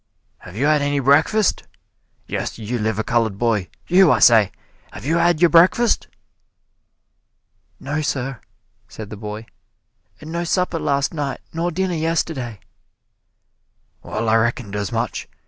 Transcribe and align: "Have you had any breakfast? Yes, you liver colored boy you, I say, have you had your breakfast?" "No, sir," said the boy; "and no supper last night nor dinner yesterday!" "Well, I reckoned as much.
"Have 0.39 0.55
you 0.55 0.65
had 0.65 0.81
any 0.81 0.99
breakfast? 0.99 1.67
Yes, 2.25 2.57
you 2.57 2.79
liver 2.79 3.03
colored 3.03 3.37
boy 3.37 3.69
you, 3.87 4.11
I 4.11 4.17
say, 4.17 4.51
have 4.93 5.05
you 5.05 5.17
had 5.17 5.41
your 5.41 5.51
breakfast?" 5.51 6.07
"No, 7.79 8.01
sir," 8.01 8.41
said 8.87 9.11
the 9.11 9.15
boy; 9.15 9.45
"and 10.19 10.31
no 10.31 10.43
supper 10.43 10.79
last 10.79 11.13
night 11.13 11.39
nor 11.53 11.69
dinner 11.69 11.93
yesterday!" 11.93 12.59
"Well, 14.01 14.27
I 14.27 14.37
reckoned 14.37 14.75
as 14.75 14.91
much. 14.91 15.27